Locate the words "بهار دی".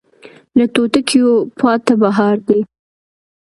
2.01-2.59